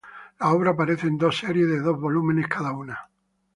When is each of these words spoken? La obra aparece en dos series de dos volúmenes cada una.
La 0.39 0.51
obra 0.51 0.71
aparece 0.71 1.05
en 1.05 1.19
dos 1.19 1.37
series 1.37 1.67
de 1.67 1.79
dos 1.79 2.01
volúmenes 2.01 2.47
cada 2.47 2.71
una. 2.71 3.07